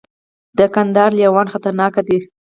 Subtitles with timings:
[0.57, 2.17] د کندهار لیوان خطرناک دي